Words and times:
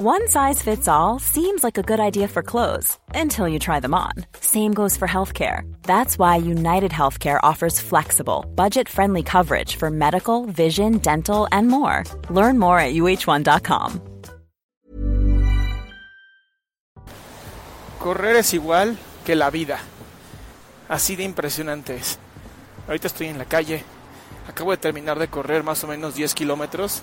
One 0.00 0.28
size 0.28 0.62
fits 0.62 0.86
all 0.86 1.18
seems 1.18 1.64
like 1.64 1.76
a 1.76 1.82
good 1.82 1.98
idea 1.98 2.28
for 2.28 2.40
clothes 2.40 2.96
until 3.16 3.48
you 3.48 3.58
try 3.58 3.80
them 3.80 3.94
on. 3.94 4.12
Same 4.40 4.72
goes 4.72 4.96
for 4.96 5.08
healthcare. 5.08 5.62
That's 5.82 6.16
why 6.16 6.36
United 6.36 6.92
Healthcare 6.92 7.40
offers 7.42 7.80
flexible, 7.80 8.46
budget 8.54 8.88
friendly 8.88 9.24
coverage 9.24 9.74
for 9.74 9.90
medical, 9.90 10.46
vision, 10.46 10.98
dental, 10.98 11.48
and 11.50 11.66
more. 11.66 12.04
Learn 12.30 12.60
more 12.60 12.78
at 12.78 12.94
uh1.com. 12.94 14.00
Correr 17.98 18.36
es 18.36 18.54
igual 18.54 18.96
que 19.24 19.34
la 19.34 19.50
vida. 19.50 19.80
Así 20.88 21.16
de 21.16 21.24
impresionante 21.24 21.96
es. 21.96 22.20
Ahorita 22.86 23.08
estoy 23.08 23.26
en 23.26 23.38
la 23.38 23.46
calle. 23.46 23.82
Acabo 24.46 24.70
de 24.70 24.76
terminar 24.76 25.18
de 25.18 25.26
correr 25.26 25.64
más 25.64 25.82
o 25.82 25.88
menos 25.88 26.14
10 26.14 26.34
kilómetros. 26.34 27.02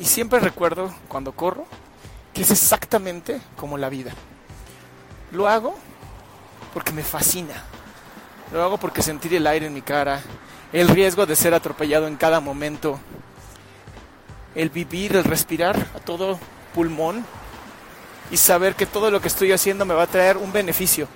Y 0.00 0.06
siempre 0.06 0.40
recuerdo 0.40 0.92
cuando 1.08 1.32
corro 1.32 1.66
que 2.32 2.40
es 2.42 2.50
exactamente 2.50 3.40
como 3.56 3.76
la 3.76 3.90
vida. 3.90 4.12
Lo 5.30 5.46
hago 5.46 5.76
porque 6.72 6.92
me 6.92 7.04
fascina. 7.04 7.62
Lo 8.50 8.62
hago 8.62 8.78
porque 8.78 9.02
sentir 9.02 9.34
el 9.34 9.46
aire 9.46 9.66
en 9.66 9.74
mi 9.74 9.82
cara, 9.82 10.22
el 10.72 10.88
riesgo 10.88 11.26
de 11.26 11.36
ser 11.36 11.52
atropellado 11.52 12.08
en 12.08 12.16
cada 12.16 12.40
momento, 12.40 12.98
el 14.54 14.70
vivir, 14.70 15.14
el 15.14 15.24
respirar 15.24 15.76
a 15.94 16.00
todo 16.00 16.40
pulmón 16.74 17.24
y 18.30 18.38
saber 18.38 18.74
que 18.74 18.86
todo 18.86 19.10
lo 19.10 19.20
que 19.20 19.28
estoy 19.28 19.52
haciendo 19.52 19.84
me 19.84 19.94
va 19.94 20.04
a 20.04 20.08
traer 20.08 20.38
un 20.38 20.50
beneficio. 20.50 21.08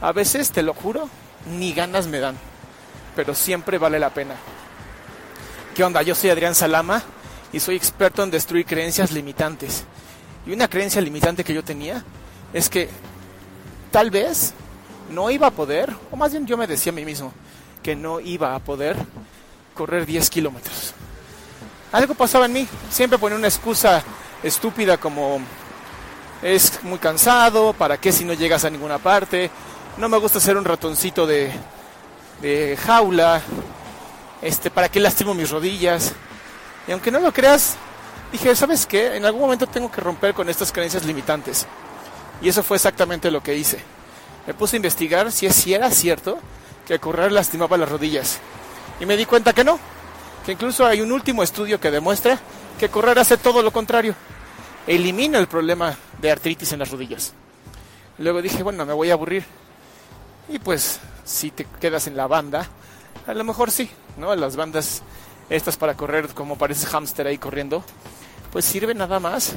A 0.00 0.12
veces, 0.12 0.50
te 0.50 0.62
lo 0.62 0.74
juro, 0.74 1.08
ni 1.46 1.72
ganas 1.72 2.08
me 2.08 2.18
dan, 2.18 2.36
pero 3.14 3.34
siempre 3.34 3.78
vale 3.78 3.98
la 3.98 4.10
pena. 4.10 4.34
¿Qué 5.74 5.84
onda? 5.84 6.02
Yo 6.02 6.14
soy 6.14 6.30
Adrián 6.30 6.54
Salama 6.54 7.02
y 7.52 7.60
soy 7.60 7.76
experto 7.76 8.22
en 8.22 8.30
destruir 8.30 8.66
creencias 8.66 9.12
limitantes. 9.12 9.84
Y 10.46 10.52
una 10.52 10.68
creencia 10.68 11.00
limitante 11.00 11.44
que 11.44 11.54
yo 11.54 11.64
tenía 11.64 12.04
es 12.52 12.68
que 12.68 12.88
tal 13.90 14.10
vez 14.10 14.54
no 15.10 15.30
iba 15.30 15.48
a 15.48 15.50
poder, 15.50 15.94
o 16.10 16.16
más 16.16 16.32
bien 16.32 16.46
yo 16.46 16.56
me 16.56 16.66
decía 16.66 16.92
a 16.92 16.94
mí 16.94 17.04
mismo, 17.04 17.32
que 17.82 17.96
no 17.96 18.20
iba 18.20 18.54
a 18.54 18.58
poder 18.58 18.96
correr 19.74 20.06
10 20.06 20.30
kilómetros. 20.30 20.94
Algo 21.92 22.14
pasaba 22.14 22.46
en 22.46 22.52
mí, 22.52 22.68
siempre 22.90 23.18
ponía 23.18 23.38
una 23.38 23.48
excusa 23.48 24.02
estúpida 24.42 24.98
como 24.98 25.40
es 26.42 26.82
muy 26.82 26.98
cansado, 26.98 27.72
¿para 27.72 27.98
qué 27.98 28.12
si 28.12 28.24
no 28.24 28.32
llegas 28.32 28.64
a 28.64 28.70
ninguna 28.70 28.98
parte? 28.98 29.50
No 29.96 30.08
me 30.08 30.18
gusta 30.18 30.40
ser 30.40 30.56
un 30.56 30.64
ratoncito 30.64 31.26
de, 31.26 31.50
de 32.42 32.76
jaula, 32.76 33.40
este, 34.42 34.70
¿para 34.70 34.88
qué 34.88 35.00
lastimo 35.00 35.34
mis 35.34 35.50
rodillas? 35.50 36.12
Y 36.86 36.92
aunque 36.92 37.10
no 37.10 37.20
lo 37.20 37.32
creas, 37.32 37.76
dije, 38.32 38.54
¿sabes 38.54 38.86
qué? 38.86 39.16
En 39.16 39.24
algún 39.24 39.42
momento 39.42 39.66
tengo 39.66 39.90
que 39.90 40.00
romper 40.00 40.34
con 40.34 40.48
estas 40.48 40.72
creencias 40.72 41.04
limitantes. 41.04 41.66
Y 42.40 42.48
eso 42.48 42.62
fue 42.62 42.76
exactamente 42.76 43.30
lo 43.30 43.42
que 43.42 43.56
hice. 43.56 43.78
Me 44.46 44.54
puse 44.54 44.76
a 44.76 44.78
investigar 44.78 45.32
si, 45.32 45.50
si 45.50 45.74
era 45.74 45.90
cierto 45.90 46.38
que 46.86 46.98
correr 46.98 47.32
lastimaba 47.32 47.76
las 47.76 47.88
rodillas. 47.88 48.38
Y 49.00 49.06
me 49.06 49.16
di 49.16 49.26
cuenta 49.26 49.52
que 49.52 49.64
no. 49.64 49.78
Que 50.44 50.52
incluso 50.52 50.86
hay 50.86 51.00
un 51.00 51.10
último 51.10 51.42
estudio 51.42 51.80
que 51.80 51.90
demuestra 51.90 52.38
que 52.78 52.88
correr 52.88 53.18
hace 53.18 53.36
todo 53.36 53.62
lo 53.62 53.72
contrario. 53.72 54.14
Elimina 54.86 55.38
el 55.38 55.48
problema 55.48 55.96
de 56.20 56.30
artritis 56.30 56.72
en 56.72 56.78
las 56.78 56.90
rodillas. 56.90 57.32
Luego 58.18 58.40
dije, 58.40 58.62
bueno, 58.62 58.86
me 58.86 58.92
voy 58.92 59.10
a 59.10 59.14
aburrir. 59.14 59.44
Y 60.48 60.60
pues, 60.60 61.00
si 61.24 61.50
te 61.50 61.66
quedas 61.80 62.06
en 62.06 62.16
la 62.16 62.28
banda, 62.28 62.68
a 63.26 63.34
lo 63.34 63.42
mejor 63.42 63.72
sí, 63.72 63.90
¿no? 64.16 64.34
Las 64.36 64.54
bandas 64.54 65.02
estas 65.50 65.76
para 65.76 65.94
correr 65.94 66.28
como 66.28 66.56
pareces 66.56 66.88
hámster 66.88 67.26
ahí 67.26 67.38
corriendo, 67.38 67.84
pues 68.52 68.64
sirve 68.64 68.94
nada 68.94 69.20
más 69.20 69.54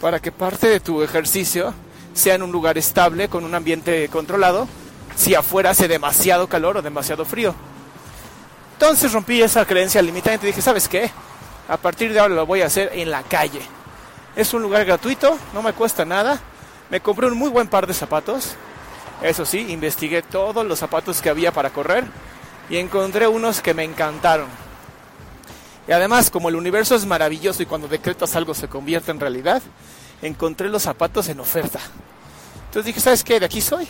para 0.00 0.20
que 0.20 0.32
parte 0.32 0.68
de 0.68 0.80
tu 0.80 1.02
ejercicio 1.02 1.72
sea 2.12 2.34
en 2.34 2.42
un 2.42 2.52
lugar 2.52 2.78
estable, 2.78 3.28
con 3.28 3.44
un 3.44 3.54
ambiente 3.54 4.08
controlado, 4.08 4.68
si 5.16 5.34
afuera 5.34 5.70
hace 5.70 5.88
demasiado 5.88 6.48
calor 6.48 6.76
o 6.76 6.82
demasiado 6.82 7.24
frío. 7.24 7.54
Entonces 8.74 9.12
rompí 9.12 9.40
esa 9.40 9.64
creencia 9.64 10.02
limitante 10.02 10.46
y 10.46 10.50
dije, 10.50 10.62
¿sabes 10.62 10.88
qué? 10.88 11.10
A 11.68 11.76
partir 11.76 12.12
de 12.12 12.20
ahora 12.20 12.34
lo 12.34 12.46
voy 12.46 12.62
a 12.62 12.66
hacer 12.66 12.90
en 12.94 13.10
la 13.10 13.22
calle. 13.22 13.60
Es 14.36 14.52
un 14.52 14.62
lugar 14.62 14.84
gratuito, 14.84 15.38
no 15.52 15.62
me 15.62 15.72
cuesta 15.72 16.04
nada. 16.04 16.40
Me 16.90 17.00
compré 17.00 17.28
un 17.28 17.38
muy 17.38 17.50
buen 17.50 17.68
par 17.68 17.86
de 17.86 17.94
zapatos. 17.94 18.54
Eso 19.22 19.46
sí, 19.46 19.66
investigué 19.70 20.22
todos 20.22 20.66
los 20.66 20.78
zapatos 20.78 21.22
que 21.22 21.30
había 21.30 21.52
para 21.52 21.70
correr 21.70 22.04
y 22.68 22.76
encontré 22.76 23.26
unos 23.26 23.60
que 23.60 23.74
me 23.74 23.84
encantaron. 23.84 24.63
Y 25.86 25.92
además, 25.92 26.30
como 26.30 26.48
el 26.48 26.56
universo 26.56 26.94
es 26.94 27.04
maravilloso 27.04 27.62
y 27.62 27.66
cuando 27.66 27.88
decretas 27.88 28.34
algo 28.36 28.54
se 28.54 28.68
convierte 28.68 29.10
en 29.10 29.20
realidad, 29.20 29.62
encontré 30.22 30.68
los 30.68 30.82
zapatos 30.82 31.28
en 31.28 31.40
oferta. 31.40 31.80
Entonces 32.66 32.86
dije, 32.86 33.00
¿sabes 33.00 33.22
qué? 33.22 33.38
De 33.38 33.46
aquí 33.46 33.60
soy. 33.60 33.86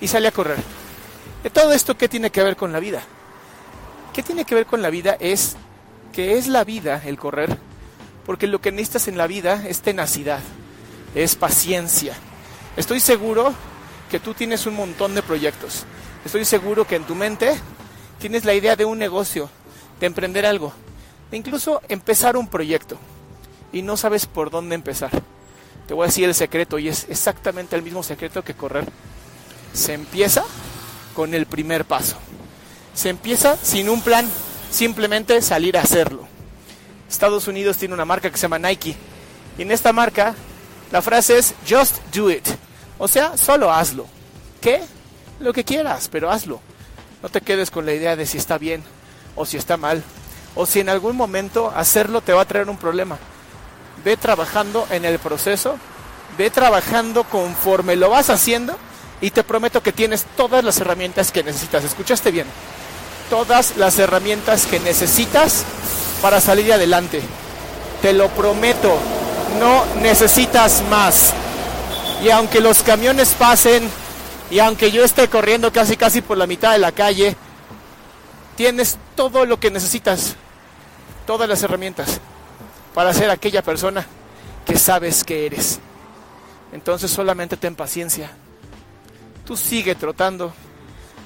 Y 0.00 0.08
salí 0.08 0.26
a 0.26 0.32
correr. 0.32 0.58
¿De 1.42 1.50
todo 1.50 1.72
esto 1.72 1.96
qué 1.96 2.08
tiene 2.08 2.30
que 2.30 2.42
ver 2.42 2.56
con 2.56 2.72
la 2.72 2.80
vida? 2.80 3.02
¿Qué 4.12 4.22
tiene 4.22 4.44
que 4.44 4.54
ver 4.54 4.66
con 4.66 4.82
la 4.82 4.90
vida? 4.90 5.16
Es 5.20 5.56
que 6.12 6.38
es 6.38 6.48
la 6.48 6.64
vida 6.64 7.02
el 7.04 7.18
correr, 7.18 7.56
porque 8.26 8.46
lo 8.46 8.60
que 8.60 8.72
necesitas 8.72 9.08
en 9.08 9.16
la 9.16 9.26
vida 9.26 9.64
es 9.66 9.80
tenacidad, 9.80 10.40
es 11.14 11.36
paciencia. 11.36 12.14
Estoy 12.76 13.00
seguro 13.00 13.54
que 14.10 14.20
tú 14.20 14.34
tienes 14.34 14.66
un 14.66 14.74
montón 14.74 15.14
de 15.14 15.22
proyectos. 15.22 15.84
Estoy 16.24 16.44
seguro 16.44 16.86
que 16.86 16.96
en 16.96 17.04
tu 17.04 17.14
mente 17.14 17.54
tienes 18.18 18.44
la 18.44 18.54
idea 18.54 18.76
de 18.76 18.84
un 18.84 18.98
negocio, 18.98 19.48
de 20.00 20.06
emprender 20.06 20.44
algo, 20.44 20.72
de 21.30 21.36
incluso 21.36 21.80
empezar 21.88 22.36
un 22.36 22.48
proyecto 22.48 22.98
y 23.72 23.82
no 23.82 23.96
sabes 23.96 24.26
por 24.26 24.50
dónde 24.50 24.74
empezar. 24.74 25.10
Te 25.86 25.94
voy 25.94 26.04
a 26.04 26.06
decir 26.06 26.24
el 26.24 26.34
secreto 26.34 26.78
y 26.78 26.88
es 26.88 27.06
exactamente 27.08 27.76
el 27.76 27.82
mismo 27.82 28.02
secreto 28.02 28.42
que 28.42 28.54
correr. 28.54 28.86
Se 29.72 29.94
empieza 29.94 30.44
con 31.14 31.34
el 31.34 31.46
primer 31.46 31.84
paso. 31.84 32.16
Se 32.94 33.08
empieza 33.08 33.56
sin 33.56 33.88
un 33.88 34.02
plan, 34.02 34.28
simplemente 34.70 35.40
salir 35.42 35.76
a 35.76 35.82
hacerlo. 35.82 36.26
Estados 37.08 37.48
Unidos 37.48 37.76
tiene 37.76 37.94
una 37.94 38.04
marca 38.04 38.30
que 38.30 38.36
se 38.36 38.42
llama 38.42 38.58
Nike 38.58 38.96
y 39.58 39.62
en 39.62 39.72
esta 39.72 39.92
marca 39.92 40.34
la 40.92 41.02
frase 41.02 41.38
es 41.38 41.54
just 41.68 41.98
do 42.14 42.30
it. 42.30 42.46
O 42.98 43.08
sea, 43.08 43.36
solo 43.36 43.72
hazlo. 43.72 44.06
¿Qué? 44.60 44.82
Lo 45.38 45.52
que 45.52 45.64
quieras, 45.64 46.08
pero 46.08 46.30
hazlo. 46.30 46.60
No 47.22 47.28
te 47.28 47.40
quedes 47.40 47.70
con 47.70 47.86
la 47.86 47.92
idea 47.92 48.16
de 48.16 48.26
si 48.26 48.38
está 48.38 48.58
bien 48.58 48.82
o 49.36 49.46
si 49.46 49.56
está 49.56 49.76
mal 49.76 50.02
o 50.54 50.66
si 50.66 50.80
en 50.80 50.88
algún 50.88 51.16
momento 51.16 51.72
hacerlo 51.74 52.20
te 52.20 52.32
va 52.32 52.42
a 52.42 52.46
traer 52.46 52.68
un 52.68 52.76
problema. 52.76 53.18
Ve 54.04 54.16
trabajando 54.16 54.86
en 54.90 55.04
el 55.04 55.18
proceso, 55.18 55.76
ve 56.38 56.50
trabajando 56.50 57.24
conforme 57.24 57.96
lo 57.96 58.10
vas 58.10 58.30
haciendo 58.30 58.76
y 59.20 59.30
te 59.30 59.44
prometo 59.44 59.82
que 59.82 59.92
tienes 59.92 60.24
todas 60.36 60.64
las 60.64 60.78
herramientas 60.80 61.32
que 61.32 61.42
necesitas. 61.42 61.84
¿Escuchaste 61.84 62.30
bien? 62.30 62.46
Todas 63.28 63.76
las 63.76 63.98
herramientas 63.98 64.66
que 64.66 64.80
necesitas 64.80 65.64
para 66.22 66.40
salir 66.40 66.72
adelante. 66.72 67.22
Te 68.02 68.12
lo 68.12 68.28
prometo, 68.28 68.96
no 69.58 69.84
necesitas 70.00 70.82
más. 70.88 71.32
Y 72.22 72.30
aunque 72.30 72.60
los 72.60 72.82
camiones 72.82 73.34
pasen 73.38 73.88
y 74.50 74.58
aunque 74.58 74.90
yo 74.90 75.04
esté 75.04 75.28
corriendo 75.28 75.72
casi 75.72 75.96
casi 75.96 76.22
por 76.22 76.36
la 76.36 76.46
mitad 76.46 76.72
de 76.72 76.78
la 76.78 76.92
calle, 76.92 77.36
tienes 78.56 78.98
todo 79.14 79.46
lo 79.46 79.60
que 79.60 79.70
necesitas, 79.70 80.36
todas 81.26 81.48
las 81.48 81.62
herramientas 81.62 82.20
para 82.94 83.12
ser 83.14 83.30
aquella 83.30 83.62
persona 83.62 84.06
que 84.64 84.76
sabes 84.78 85.24
que 85.24 85.46
eres. 85.46 85.80
Entonces 86.72 87.10
solamente 87.10 87.56
ten 87.56 87.74
paciencia. 87.74 88.30
Tú 89.44 89.56
sigue 89.56 89.94
trotando, 89.94 90.52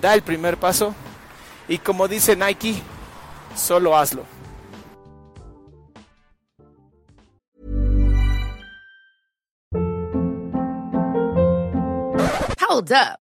da 0.00 0.14
el 0.14 0.22
primer 0.22 0.56
paso 0.56 0.94
y 1.68 1.78
como 1.78 2.08
dice 2.08 2.36
Nike, 2.36 2.82
solo 3.54 3.96
hazlo. 3.96 4.24
Hold 12.68 12.92
up. 12.92 13.25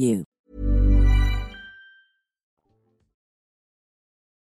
you. 0.00 0.24